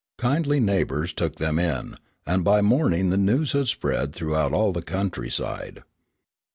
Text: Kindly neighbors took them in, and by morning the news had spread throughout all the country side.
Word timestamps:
Kindly 0.17 0.59
neighbors 0.59 1.13
took 1.13 1.35
them 1.35 1.59
in, 1.59 1.95
and 2.25 2.43
by 2.43 2.61
morning 2.63 3.11
the 3.11 3.17
news 3.17 3.51
had 3.51 3.67
spread 3.67 4.15
throughout 4.15 4.51
all 4.51 4.71
the 4.73 4.81
country 4.81 5.29
side. 5.29 5.83